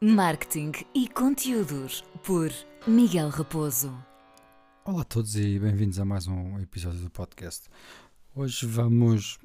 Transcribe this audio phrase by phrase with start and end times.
[0.00, 2.52] Marketing e conteúdos por
[2.86, 3.92] Miguel Raposo.
[4.84, 7.68] Olá a todos e bem-vindos a mais um episódio do podcast.
[8.32, 9.40] Hoje vamos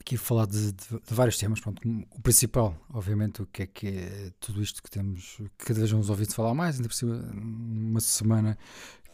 [0.00, 1.58] aqui falar de, de, de, vários temas.
[1.58, 1.82] Pronto,
[2.14, 5.90] o principal, obviamente, o que é que é tudo isto que temos, que cada vez
[5.90, 8.56] vamos ouvir falar mais, ainda por cima, uma semana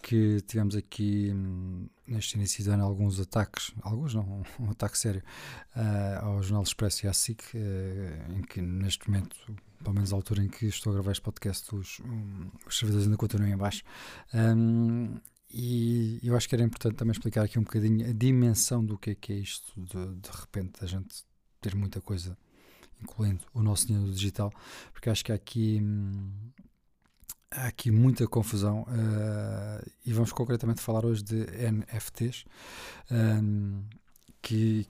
[0.02, 1.32] que tivemos aqui
[2.06, 5.22] neste início de ano alguns ataques, alguns não, um ataque sério
[5.76, 9.36] uh, ao Jornal Expresso e à SIC, uh, em que neste momento,
[9.78, 13.06] pelo menos à altura em que estou a gravar este podcast, os, um, os servidores
[13.06, 13.84] ainda continuam em baixo.
[14.34, 15.16] Um,
[15.48, 19.10] e eu acho que era importante também explicar aqui um bocadinho a dimensão do que
[19.10, 21.24] é que é isto, de, de repente a gente
[21.60, 22.36] ter muita coisa,
[23.00, 24.52] incluindo o nosso dinheiro digital,
[24.92, 25.78] porque acho que há aqui.
[25.80, 26.32] Hum,
[27.52, 32.44] há aqui muita confusão uh, e vamos concretamente falar hoje de NFTs
[33.10, 33.82] um,
[34.40, 34.86] que,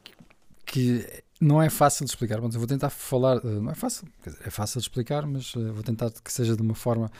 [0.65, 1.07] que
[1.41, 2.41] não é fácil de explicar.
[2.41, 4.07] Bom, eu vou tentar falar, uh, não é fácil,
[4.45, 7.11] é fácil de explicar, mas uh, vou tentar que seja de uma forma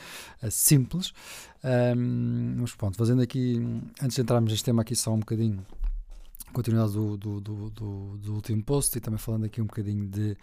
[0.49, 1.13] simples.
[1.63, 3.61] Um, mas pronto, fazendo aqui,
[4.01, 5.65] antes de entrarmos neste tema aqui só um bocadinho
[6.53, 10.37] continuidade do, do, do, do, do último post e também falando aqui um bocadinho de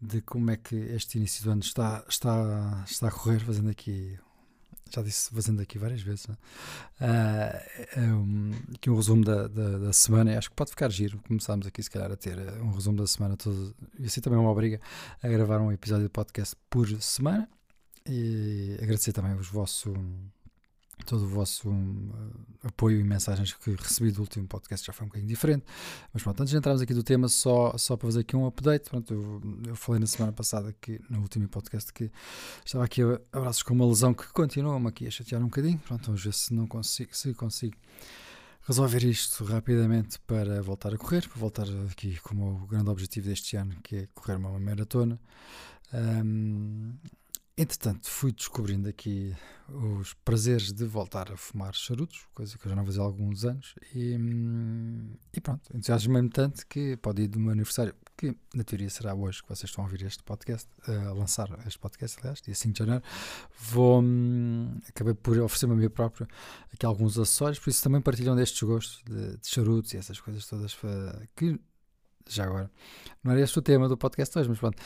[0.00, 4.18] de como é que este início do ano está, está, está a correr, fazendo aqui,
[4.90, 6.36] já disse, fazendo aqui várias vezes, uh,
[7.98, 11.82] um, aqui um resumo da, da, da, semana, acho que pode ficar giro, começámos aqui
[11.82, 14.80] se calhar a ter um resumo da semana todo, e assim também é uma obriga
[15.22, 17.48] a gravar um episódio de podcast por semana,
[18.08, 19.92] e agradecer também os vossos
[21.06, 22.10] todo o vosso um,
[22.62, 25.64] apoio e mensagens que recebi do último podcast já foi um bocadinho diferente.
[26.12, 28.90] Mas pronto, antes de entrarmos aqui do tema, só, só para fazer aqui um update.
[28.90, 32.10] Pronto, eu, eu falei na semana passada, que, no último podcast, que
[32.64, 35.78] estava aqui a abraços com uma lesão que continua-me aqui a chatear um bocadinho.
[35.78, 37.76] Pronto, vamos ver se não consigo, se consigo
[38.66, 43.56] resolver isto rapidamente para voltar a correr, para voltar aqui como o grande objetivo deste
[43.56, 45.20] ano, que é correr uma maratona.
[45.94, 46.94] Um,
[47.58, 49.34] Entretanto, fui descobrindo aqui
[49.98, 53.46] os prazeres de voltar a fumar charutos, coisa que eu já não fazia há alguns
[53.46, 54.14] anos, e,
[55.32, 59.42] e pronto, entusiasmo-me tanto que pode ir do meu aniversário, que na teoria será hoje
[59.42, 62.78] que vocês estão a ouvir este podcast, a lançar este podcast, aliás, dia 5 de
[62.78, 63.02] janeiro,
[63.58, 66.28] vou, hum, acabei por oferecer-me a mim próprio
[66.70, 70.46] aqui alguns acessórios, por isso também partilham destes gostos de, de charutos e essas coisas
[70.46, 70.76] todas,
[71.34, 71.58] que
[72.28, 72.70] já agora,
[73.24, 74.76] não era este o tema do podcast hoje, mas pronto,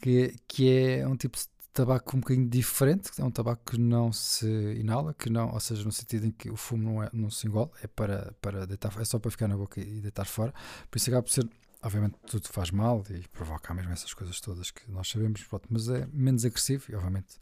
[0.00, 4.10] que, que é um tipo de tabaco um bocadinho diferente, é um tabaco que não
[4.10, 4.46] se
[4.80, 7.46] inala, que não, ou seja, no sentido em que o fumo não, é, não se
[7.46, 10.54] engole, é para, para deitar, é só para ficar na boca e deitar fora.
[10.90, 11.46] Por isso acaba por ser,
[11.82, 15.86] obviamente, tudo faz mal e provoca mesmo essas coisas todas que nós sabemos, pronto, mas
[15.88, 17.36] é menos agressivo e, obviamente,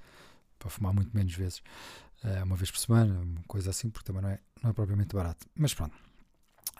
[0.59, 1.63] para fumar muito menos vezes,
[2.25, 5.15] eh, uma vez por semana, uma coisa assim, porque também não é, não é propriamente
[5.15, 5.47] barato.
[5.55, 5.95] Mas pronto.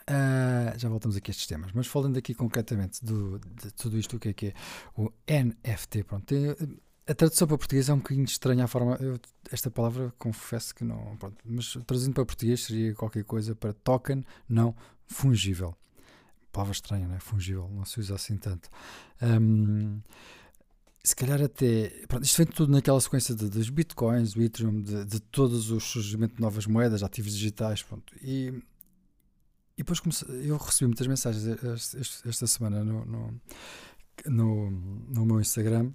[0.07, 4.17] Uh, já voltamos aqui a estes temas, mas falando aqui concretamente do, de tudo isto,
[4.17, 4.53] o que é que é
[4.95, 6.03] o NFT?
[6.03, 6.55] Pronto, tem,
[7.07, 8.95] a tradução para português é um bocadinho estranha a forma.
[8.99, 9.19] Eu,
[9.51, 11.15] esta palavra confesso que não.
[11.17, 15.75] Pronto, mas traduzindo para português seria qualquer coisa para token não fungível.
[16.51, 17.19] Palavra estranha, não é?
[17.19, 18.69] Fungível, não se usa assim tanto.
[19.21, 20.01] Um,
[21.03, 21.89] se calhar até.
[22.07, 25.83] Pronto, isto vem tudo naquela sequência de, dos bitcoins, do Ethereum, de, de todos os
[25.83, 27.83] surgimentos de novas moedas, ativos digitais.
[27.83, 28.47] Pronto, e,
[29.77, 31.45] e depois comecei, eu recebi muitas mensagens
[32.25, 33.41] esta semana no, no,
[34.25, 35.91] no, no meu Instagram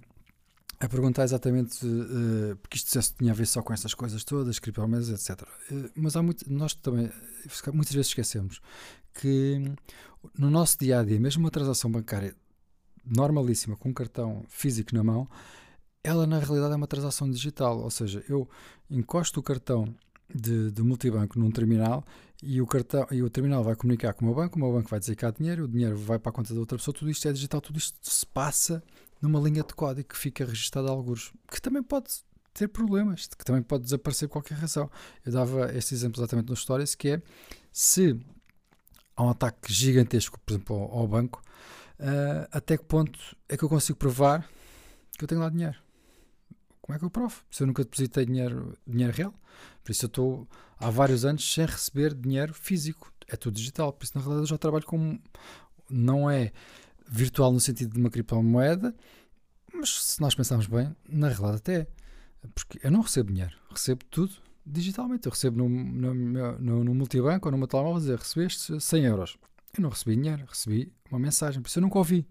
[0.81, 4.57] a perguntar exatamente uh, porque isto se tinha a ver só com essas coisas todas,
[4.57, 5.47] criptomoedas, etc.
[5.69, 7.09] Uh, mas há muito, nós também
[7.71, 8.59] muitas vezes esquecemos
[9.13, 9.61] que
[10.37, 12.35] no nosso dia a dia, mesmo uma transação bancária
[13.05, 15.29] normalíssima com um cartão físico na mão,
[16.03, 18.49] ela na realidade é uma transação digital, ou seja, eu
[18.89, 19.93] encosto o cartão
[20.33, 22.03] de, de multibanco num terminal
[22.41, 24.89] e o cartão e o terminal vai comunicar com o meu banco, o meu banco
[24.89, 27.11] vai dizer que há dinheiro, o dinheiro vai para a conta da outra pessoa, tudo
[27.11, 28.81] isto é digital, tudo isto se passa
[29.21, 32.23] numa linha de código que fica registada a alguns, que também pode
[32.53, 34.89] ter problemas, que também pode desaparecer por qualquer razão.
[35.25, 37.21] Eu dava este exemplo exatamente no Stories, que é
[37.71, 38.19] se
[39.15, 41.41] há um ataque gigantesco, por exemplo, ao, banco,
[41.99, 44.49] uh, até que ponto é que eu consigo provar
[45.17, 45.77] que eu tenho lá dinheiro?
[46.81, 47.43] Como é que eu provo?
[47.49, 49.33] Se eu nunca depositei dinheiro, dinheiro real,
[49.83, 50.47] por isso eu estou
[50.79, 54.49] há vários anos sem receber dinheiro físico, é tudo digital, por isso na realidade eu
[54.49, 55.19] já trabalho com.
[55.89, 56.51] Não é
[57.11, 58.95] virtual no sentido de uma criptomoeda,
[59.73, 61.87] mas se nós pensarmos bem, na realidade até é.
[62.55, 64.33] Porque eu não recebo dinheiro, recebo tudo
[64.65, 65.27] digitalmente.
[65.27, 66.13] Eu recebo no, no,
[66.59, 69.37] no, no multibanco ou numa telemóvel dizer recebeste 100 euros.
[69.77, 72.25] Eu não recebi dinheiro, recebi uma mensagem, por isso eu nunca ouvi.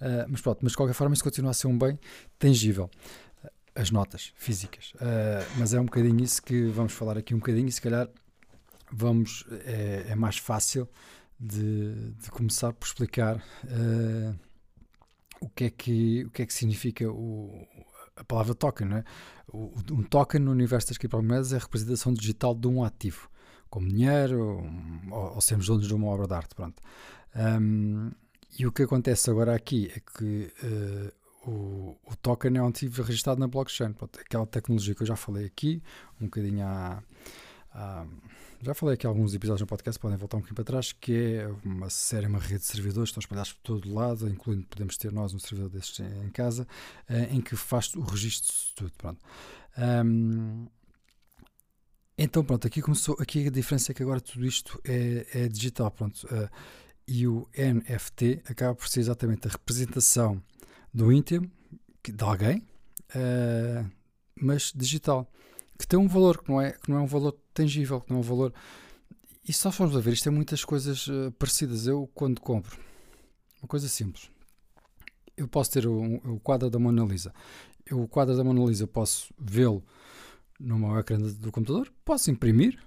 [0.00, 1.98] Uh, mas pronto, mas de qualquer forma isso continua a ser um bem
[2.38, 2.90] tangível.
[3.74, 4.92] As notas físicas.
[4.96, 8.08] Uh, mas é um bocadinho isso que vamos falar aqui um bocadinho e se calhar
[8.92, 10.88] vamos, é, é mais fácil
[11.40, 14.38] de, de começar por explicar uh,
[15.40, 17.66] o, que é que, o que é que significa o,
[18.14, 19.04] a palavra token, não é?
[19.52, 23.28] Um token no universo das criptomoedas é a representação digital de um ativo,
[23.68, 24.62] como dinheiro
[25.10, 26.54] ou, ou sermos donos de uma obra de arte.
[26.54, 26.80] Pronto.
[27.34, 28.12] Um,
[28.58, 33.02] e o que acontece agora aqui é que uh, o, o, token é um ativo
[33.02, 33.92] registrado na blockchain.
[33.92, 35.82] Pronto, aquela tecnologia que eu já falei aqui,
[36.20, 37.02] um bocadinho há,
[37.72, 38.06] há
[38.62, 41.48] já falei aqui alguns episódios no podcast, podem voltar um pouquinho para trás, que é
[41.64, 45.32] uma série, uma rede de servidores, estão espalhados por todo lado, incluindo podemos ter nós
[45.32, 46.68] um servidor destes em casa,
[47.08, 48.92] eh, em que faz o registro de tudo.
[48.98, 49.24] Pronto.
[49.78, 50.66] Um,
[52.18, 55.90] então pronto, aqui começou, aqui a diferença é que agora tudo isto é, é digital,
[55.90, 56.24] pronto.
[56.24, 56.50] Uh,
[57.08, 60.42] e o NFT acaba por ser exatamente a representação
[60.92, 61.50] do íntimo
[62.04, 62.58] de alguém,
[63.14, 63.90] uh,
[64.34, 65.32] mas digital
[65.80, 68.18] que tem um valor, que não é, que não é um valor tangível, que não
[68.18, 68.52] é um valor.
[69.48, 71.86] E se nós formos a ver, isto é muitas coisas uh, parecidas.
[71.86, 72.78] Eu, quando compro,
[73.62, 74.30] uma coisa simples,
[75.36, 77.32] eu posso ter o, o quadro da Mona Lisa.
[77.86, 79.82] Eu, o quadro da Mona Lisa posso vê-lo
[80.58, 82.78] no meu ecrã do computador, posso imprimir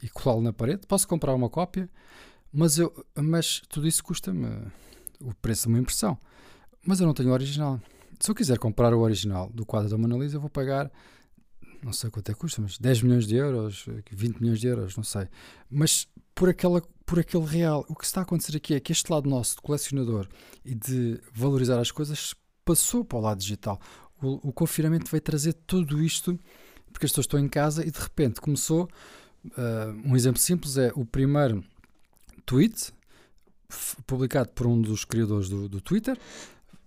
[0.00, 1.90] e colá-lo na parede, posso comprar uma cópia,
[2.52, 4.46] mas, eu, mas tudo isso custa-me
[5.20, 6.16] o preço de uma impressão.
[6.86, 7.80] Mas eu não tenho o original.
[8.20, 10.90] Se eu quiser comprar o original do quadro da Mona Lisa, eu vou pagar
[11.86, 14.96] não sei quanto é que custa, mas 10 milhões de euros, 20 milhões de euros,
[14.96, 15.28] não sei.
[15.70, 19.10] Mas por, aquela, por aquele real, o que está a acontecer aqui é que este
[19.10, 20.26] lado nosso de colecionador
[20.64, 22.34] e de valorizar as coisas
[22.64, 23.80] passou para o lado digital.
[24.20, 26.36] O, o confinamento veio trazer tudo isto,
[26.92, 28.88] porque as pessoas estão em casa e de repente começou.
[29.44, 31.64] Uh, um exemplo simples é o primeiro
[32.44, 32.92] tweet
[34.08, 36.18] publicado por um dos criadores do, do Twitter.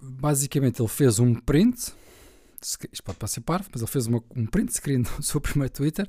[0.02, 1.94] Basicamente, ele fez um print
[2.62, 6.08] isto pode parecer parvo, mas ele fez uma, um print screen do seu primeiro Twitter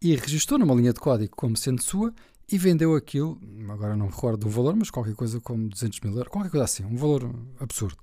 [0.00, 2.12] e registrou numa linha de código como sendo sua
[2.50, 6.32] e vendeu aquilo, agora não recordo do valor, mas qualquer coisa como 200 mil euros,
[6.32, 7.98] qualquer coisa assim, um valor absurdo.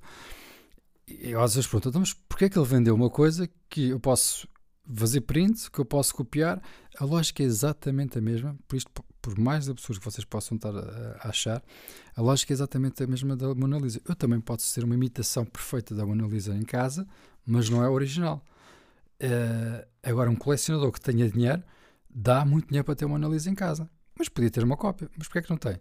[1.07, 3.89] E eu às vezes pergunto, então, mas porquê é que ele vendeu uma coisa que
[3.89, 4.47] eu posso
[4.93, 6.61] fazer print, que eu posso copiar?
[6.97, 8.91] A lógica é exatamente a mesma, por isto,
[9.27, 11.61] por mais absurdo que vocês possam estar a achar,
[12.15, 13.99] a lógica é exatamente a mesma da Mona Lisa.
[14.07, 17.05] Eu também posso ter uma imitação perfeita da Mona Lisa em casa,
[17.45, 18.41] mas não é original.
[19.21, 21.61] Uh, agora, um colecionador que tenha dinheiro
[22.09, 25.09] dá muito dinheiro para ter uma análise em casa, mas podia ter uma cópia.
[25.17, 25.77] Mas porquê é que não tem?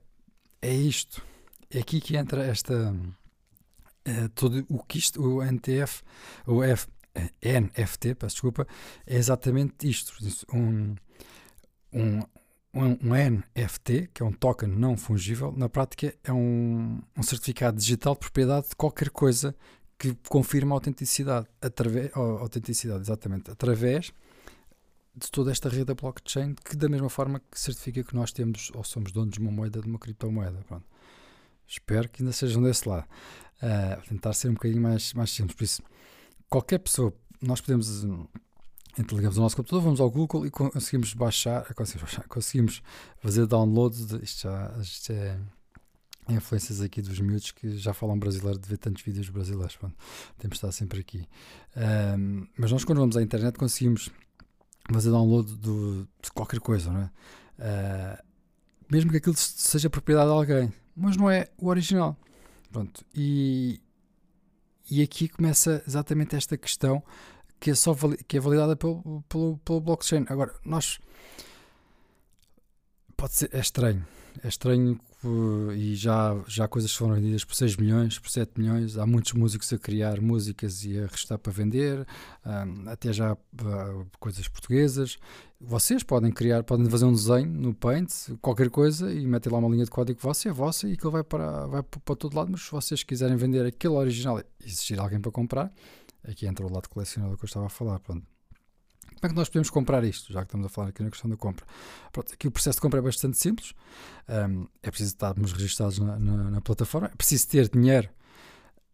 [0.60, 1.22] É isto.
[1.70, 2.92] É aqui que entra esta.
[4.08, 6.02] Uh, todo o que isto, o NTF,
[6.48, 8.66] o F, uh, NFT, peço desculpa,
[9.06, 10.12] é exatamente isto.
[10.52, 10.96] Um,
[11.92, 12.20] um,
[12.84, 12.98] um,
[13.54, 18.20] NFT, que é um token não fungível, na prática é um, um certificado digital de
[18.20, 19.54] propriedade de qualquer coisa
[19.98, 24.12] que confirma a autenticidade, através, a autenticidade, exatamente, através
[25.14, 28.70] de toda esta rede da blockchain, que da mesma forma que certifica que nós temos
[28.74, 30.62] ou somos donos de uma moeda, de uma criptomoeda.
[30.68, 30.84] Pronto.
[31.66, 33.06] Espero que ainda sejam desse lado.
[33.56, 35.56] Uh, tentar ser um bocadinho mais, mais simples.
[35.56, 35.82] Por isso,
[36.50, 38.04] qualquer pessoa, nós podemos,
[38.98, 42.82] então ligamos o nosso computador, vamos ao Google e conseguimos baixar, conseguimos, conseguimos
[43.18, 43.94] fazer download.
[44.06, 45.38] De, isto já, isto é
[46.28, 49.76] influências aqui dos miúdos que já falam brasileiro de ver tantos vídeos brasileiros.
[49.76, 49.94] Pronto,
[50.38, 51.28] temos de estar sempre aqui.
[51.76, 54.10] Um, mas nós, quando vamos à internet, conseguimos
[54.90, 57.10] fazer download do, de qualquer coisa, não é?
[57.58, 58.26] Uh,
[58.90, 62.16] mesmo que aquilo seja propriedade de alguém, mas não é o original.
[62.72, 63.80] Pronto, e,
[64.90, 67.02] e aqui começa exatamente esta questão
[67.66, 67.96] que é, só
[68.28, 70.24] que é validada pelo, pelo, pelo blockchain.
[70.28, 71.00] Agora, nós.
[73.16, 73.50] Pode ser.
[73.52, 74.06] É estranho.
[74.44, 75.00] É estranho
[75.74, 78.96] e já, já coisas foram vendidas por 6 milhões, por 7 milhões.
[78.96, 82.06] Há muitos músicos a criar músicas e a restar para vender,
[82.44, 85.18] um, até já uh, coisas portuguesas.
[85.60, 89.70] Vocês podem criar, podem fazer um desenho no Paint, qualquer coisa, e meter lá uma
[89.70, 92.52] linha de código vossa, é vossa, e aquilo vai para, vai para todo lado.
[92.52, 95.72] Mas se vocês quiserem vender aquele original existir alguém para comprar,
[96.28, 97.98] aqui entra o lado colecionador que eu estava a falar.
[98.00, 98.26] Pronto.
[99.14, 100.32] Como é que nós podemos comprar isto?
[100.32, 101.64] Já que estamos a falar aqui na questão da compra.
[102.12, 103.72] Pronto, aqui o processo de compra é bastante simples.
[104.28, 107.08] Um, é preciso estarmos registados na, na, na, plataforma.
[107.08, 108.10] É preciso ter dinheiro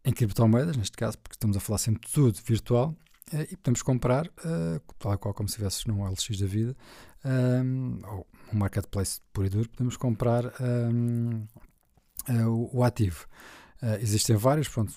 [0.05, 2.95] em criptomoedas, neste caso, porque estamos a falar sempre de tudo virtual.
[3.33, 6.77] Uh, e podemos comprar, uh, tal qual como se estivesse num LX da vida,
[7.25, 11.47] um, ou um marketplace puro e duro, podemos comprar um,
[12.29, 13.27] uh, o, o ativo.
[13.83, 14.93] Uh, existem vários pronto,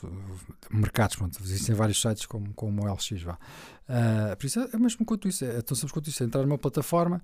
[0.70, 3.24] mercados, pronto, existem vários sites como, como o LX.
[3.24, 3.34] Vá.
[3.34, 6.44] Uh, por isso é, é mesmo quanto isso, é tão simples quanto isso, é entrar
[6.44, 7.20] numa plataforma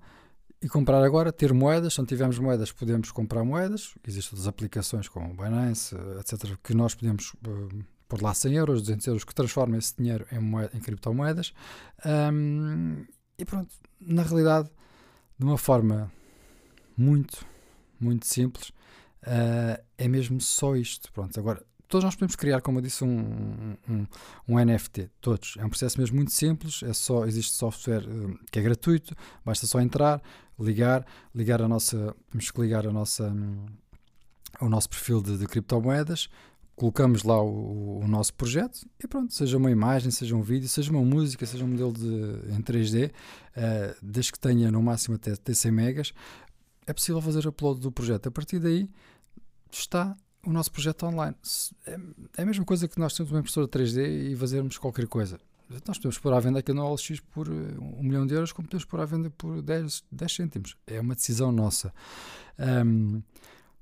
[0.60, 5.08] e comprar agora, ter moedas, se não tivermos moedas podemos comprar moedas, existem outras aplicações
[5.08, 9.78] como Binance, etc, que nós podemos uh, pôr lá 100 euros, 200 euros, que transformam
[9.78, 11.52] esse dinheiro em, moeda, em criptomoedas
[12.04, 13.04] um,
[13.38, 14.68] e pronto, na realidade
[15.38, 16.12] de uma forma
[16.96, 17.46] muito,
[17.98, 18.68] muito simples
[19.22, 21.12] uh, é mesmo só isto.
[21.12, 24.06] Pronto, agora todos nós podemos criar, como eu disse, um, um,
[24.48, 25.56] um, NFT, todos.
[25.58, 29.66] É um processo mesmo muito simples, é só, existe software uh, que é gratuito, basta
[29.66, 30.22] só entrar,
[30.58, 31.04] ligar,
[31.34, 33.66] ligar a nossa, temos que ligar a nossa, um,
[34.62, 36.30] o nosso perfil de, de criptomoedas,
[36.74, 40.90] colocamos lá o, o, nosso projeto e pronto, seja uma imagem, seja um vídeo, seja
[40.90, 43.12] uma música, seja um modelo de, em 3D, uh,
[43.54, 46.14] eh, desde que tenha no máximo até, até 100 megas,
[46.86, 48.28] é possível fazer upload do projeto.
[48.28, 48.88] A partir daí
[49.78, 51.36] está o nosso projeto online.
[51.86, 51.98] É,
[52.38, 55.38] é a mesma coisa que nós temos uma impressora 3D e fazermos qualquer coisa.
[55.86, 58.68] Nós podemos pôr à venda aqui no OLX por eh, um milhão de euros, como
[58.68, 60.76] podemos pôr à venda por 10, 10 cêntimos.
[60.86, 61.94] É uma decisão nossa.
[62.58, 63.22] Um,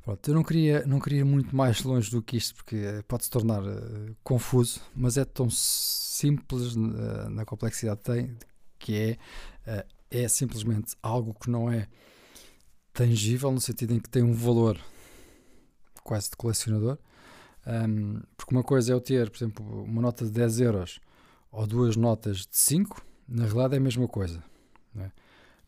[0.02, 3.02] pronto, eu não queria, não queria ir muito mais longe do que isto, porque eh,
[3.08, 8.36] pode se tornar uh, confuso, mas é tão simples uh, na complexidade tem,
[8.78, 8.94] que
[9.66, 11.88] é, uh, é simplesmente algo que não é
[12.92, 14.78] tangível, no sentido em que tem um valor
[16.02, 16.98] quase de colecionador.
[17.66, 21.00] Um, porque uma coisa é eu ter, por exemplo, uma nota de 10 euros
[21.52, 24.42] ou duas notas de 5, na realidade é a mesma coisa.
[24.96, 25.10] É?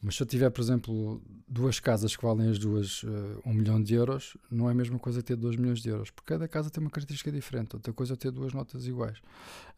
[0.01, 3.81] Mas se eu tiver, por exemplo, duas casas que valem as duas uh, um milhão
[3.81, 6.71] de euros, não é a mesma coisa ter 2 milhões de euros, porque cada casa
[6.71, 7.77] tem uma característica diferente.
[7.77, 9.19] Outra coisa é ter duas notas iguais.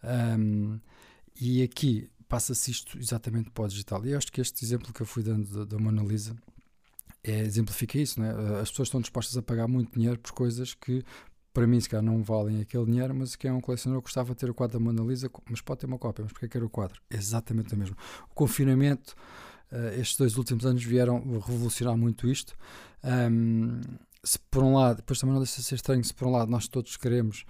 [0.03, 0.79] Um,
[1.39, 4.05] e aqui passa-se isto exatamente para o digital.
[4.07, 6.35] E acho que este exemplo que eu fui dando da Mona Lisa
[7.25, 8.21] é, exemplifica isso.
[8.21, 8.31] Né?
[8.61, 11.03] As pessoas estão dispostas a pagar muito dinheiro por coisas que,
[11.53, 14.41] para mim, se calhar não valem aquele dinheiro, mas que é um colecionador gostava de
[14.41, 16.63] ter o quadro da Mona Lisa, mas pode ter uma cópia, mas porque é quer
[16.63, 17.01] o quadro?
[17.11, 17.97] Exatamente o mesmo.
[18.31, 19.17] O confinamento,
[19.73, 22.55] uh, estes dois últimos anos vieram revolucionar muito isto.
[23.03, 23.81] Um,
[24.23, 26.51] se por um lado, depois também não deixa de ser estranho, se por um lado
[26.51, 27.45] nós todos queremos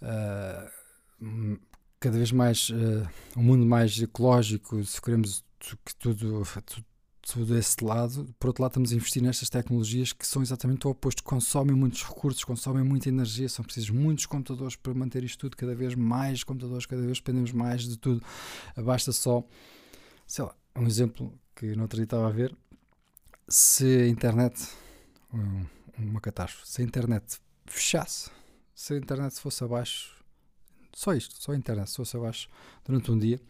[0.00, 1.58] uh,
[1.98, 5.44] cada vez mais uh, um mundo mais ecológico, se queremos
[5.84, 6.86] que tudo, tudo
[7.32, 8.34] tudo esse lado.
[8.38, 12.02] Por outro lado, estamos a investir nestas tecnologias que são exatamente o oposto, consomem muitos
[12.02, 16.42] recursos, consomem muita energia, são precisos muitos computadores para manter isto tudo, cada vez mais
[16.42, 18.20] computadores, cada vez dependemos mais de tudo.
[18.76, 19.44] Basta só,
[20.26, 22.56] sei lá, um exemplo que não estava a ver,
[23.48, 24.68] se a internet,
[25.96, 28.30] uma catástrofe, se a internet fechasse,
[28.74, 30.16] se a internet fosse abaixo,
[30.92, 32.48] só isto, só a internet fosse abaixo
[32.84, 33.40] durante um dia,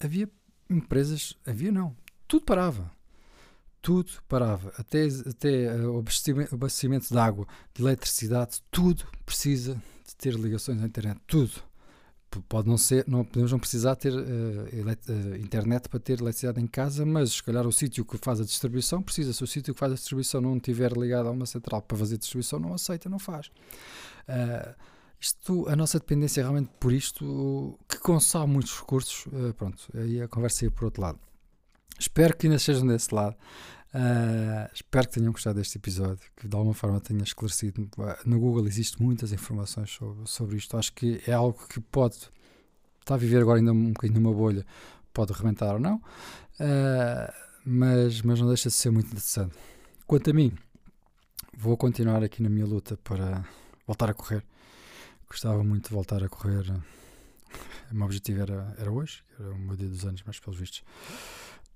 [0.00, 0.28] havia
[0.68, 2.90] empresas, havia não, tudo parava
[3.84, 9.74] tudo parava, até, até o abastecimento, abastecimento de água, de eletricidade, tudo precisa
[10.06, 11.52] de ter ligações à internet, tudo.
[12.48, 16.66] Pode não ser, não podemos não precisar ter uh, uh, internet para ter eletricidade em
[16.66, 19.34] casa, mas se calhar o sítio que faz a distribuição precisa.
[19.34, 22.16] Se o sítio que faz a distribuição não estiver ligado a uma central para fazer
[22.16, 23.48] distribuição, não aceita, não faz.
[24.26, 24.74] Uh,
[25.20, 29.26] isto, a nossa dependência é realmente por isto, que consome muitos recursos,
[29.56, 31.20] pronto, aí a conversa ia por outro lado.
[31.98, 33.36] Espero que ainda estejam desse lado.
[33.94, 37.88] Uh, espero que tenham gostado deste episódio, que de alguma forma tenha esclarecido.
[38.26, 40.76] No Google existem muitas informações sobre, sobre isto.
[40.76, 42.16] Acho que é algo que pode
[42.98, 44.66] estar a viver agora ainda um bocadinho numa bolha,
[45.12, 47.32] pode rebentar ou não, uh,
[47.64, 49.54] mas, mas não deixa de ser muito interessante.
[50.06, 50.52] Quanto a mim,
[51.56, 53.44] vou continuar aqui na minha luta para
[53.86, 54.44] voltar a correr.
[55.28, 56.68] Gostava muito de voltar a correr.
[57.92, 60.82] O meu objetivo era, era hoje, era o meu dia dos anos, mas pelos vistos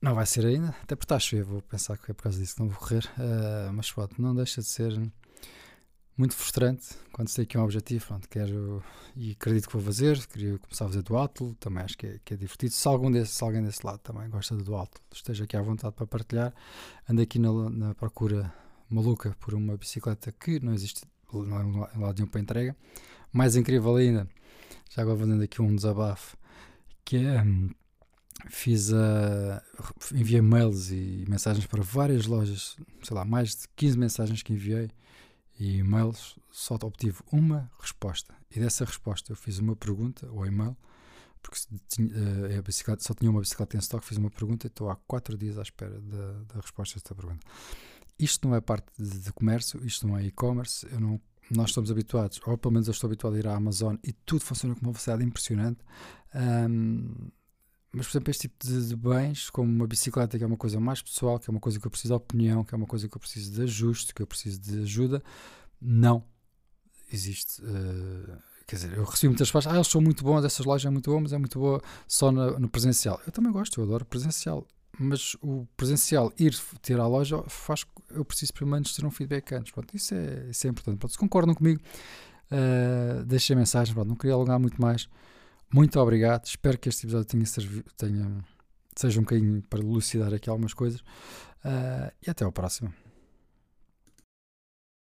[0.01, 2.39] não vai ser ainda, até porque está a chover, vou pensar que é por causa
[2.39, 3.05] disso que não vou correr.
[3.19, 4.93] Uh, mas pronto, não deixa de ser
[6.17, 8.07] muito frustrante quando sei que é um objetivo.
[8.07, 8.83] Pronto, quero
[9.17, 10.25] e acredito que vou fazer.
[10.27, 12.73] Queria começar a fazer do alto, também acho que é, que é divertido.
[12.73, 15.95] Se, algum desse, se alguém desse lado também gosta do alto, esteja aqui à vontade
[15.95, 16.55] para partilhar.
[17.09, 18.53] Ando aqui na, na procura
[18.89, 21.03] maluca por uma bicicleta que não existe
[21.33, 22.77] não é em lado nenhum para entrega.
[23.33, 24.29] Mais incrível ainda,
[24.91, 26.37] já agora fazendo aqui um desabafo,
[27.05, 27.43] que é.
[27.43, 27.71] Hum,
[28.47, 29.63] fiz a.
[30.15, 34.91] enviei mails e mensagens para várias lojas, sei lá, mais de 15 mensagens que enviei
[35.59, 38.35] e e-mails, só obtive uma resposta.
[38.51, 40.77] E dessa resposta eu fiz uma pergunta, ou e-mail,
[41.43, 41.59] porque
[42.01, 44.97] uh, a bicicleta, só tinha uma bicicleta em stock, fiz uma pergunta e estou há
[44.97, 47.45] 4 dias à espera da, da resposta desta pergunta.
[48.19, 51.91] Isto não é parte de, de comércio, isto não é e-commerce, eu não nós estamos
[51.91, 54.83] habituados, ou pelo menos eu estou habituado a ir à Amazon e tudo funciona com
[54.83, 55.81] uma velocidade impressionante.
[56.35, 57.31] Um,
[57.93, 60.79] mas, por exemplo, este tipo de, de, bens, como uma bicicleta, que é uma coisa
[60.79, 63.09] mais pessoal, que é uma coisa que eu preciso de opinião, que é uma coisa
[63.09, 65.23] que eu preciso de ajuste, que eu preciso de ajuda,
[65.81, 66.23] não
[67.11, 67.63] existe.
[67.63, 70.91] Uh, quer dizer, eu recebi muitas respostas, ah, eles são muito bons, essas lojas é
[70.91, 73.21] muito boa, mas é muito boa só no, no presencial.
[73.27, 74.67] Eu também gosto, eu adoro presencial,
[74.99, 79.53] mas o presencial, ir ter à loja, faz eu preciso pelo menos ter um feedback
[79.55, 79.73] antes.
[79.73, 80.99] Pronto, isso, é, isso é importante.
[80.99, 81.81] Pronto, se concordam comigo,
[82.53, 83.95] uh, deixem a mensagem.
[83.95, 85.09] Pronto, não queria alongar muito mais.
[85.73, 86.47] Muito obrigado.
[86.47, 88.45] Espero que este episódio tenha, servido, tenha
[88.97, 91.01] seja um bocadinho para elucidar aqui algumas coisas.
[91.65, 92.93] Uh, e até ao próximo.